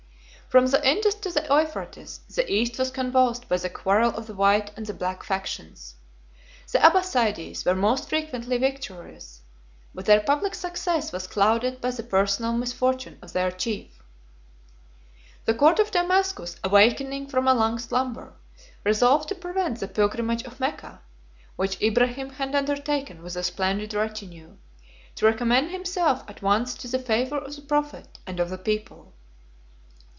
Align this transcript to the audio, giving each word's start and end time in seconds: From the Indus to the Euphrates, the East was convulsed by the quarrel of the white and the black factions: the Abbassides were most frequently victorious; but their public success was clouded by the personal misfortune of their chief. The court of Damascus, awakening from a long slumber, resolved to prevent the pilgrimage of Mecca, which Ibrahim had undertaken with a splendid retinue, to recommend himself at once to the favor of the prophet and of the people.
From 0.51 0.65
the 0.67 0.85
Indus 0.85 1.15
to 1.15 1.31
the 1.31 1.43
Euphrates, 1.49 2.19
the 2.29 2.45
East 2.51 2.77
was 2.77 2.91
convulsed 2.91 3.47
by 3.47 3.55
the 3.55 3.69
quarrel 3.69 4.13
of 4.13 4.27
the 4.27 4.33
white 4.33 4.71
and 4.75 4.85
the 4.85 4.93
black 4.93 5.23
factions: 5.23 5.95
the 6.69 6.79
Abbassides 6.79 7.63
were 7.65 7.73
most 7.73 8.09
frequently 8.09 8.57
victorious; 8.57 9.39
but 9.95 10.03
their 10.05 10.19
public 10.19 10.53
success 10.53 11.13
was 11.13 11.25
clouded 11.25 11.79
by 11.79 11.89
the 11.91 12.03
personal 12.03 12.51
misfortune 12.51 13.17
of 13.21 13.31
their 13.31 13.49
chief. 13.49 14.03
The 15.45 15.53
court 15.53 15.79
of 15.79 15.89
Damascus, 15.91 16.57
awakening 16.65 17.27
from 17.27 17.47
a 17.47 17.53
long 17.53 17.79
slumber, 17.79 18.33
resolved 18.83 19.29
to 19.29 19.35
prevent 19.35 19.79
the 19.79 19.87
pilgrimage 19.87 20.43
of 20.43 20.59
Mecca, 20.59 20.99
which 21.55 21.81
Ibrahim 21.81 22.29
had 22.31 22.53
undertaken 22.55 23.23
with 23.23 23.37
a 23.37 23.43
splendid 23.43 23.93
retinue, 23.93 24.57
to 25.15 25.25
recommend 25.25 25.71
himself 25.71 26.25
at 26.29 26.41
once 26.41 26.73
to 26.75 26.89
the 26.89 26.99
favor 26.99 27.37
of 27.37 27.55
the 27.55 27.61
prophet 27.61 28.19
and 28.27 28.41
of 28.41 28.49
the 28.49 28.57
people. 28.57 29.13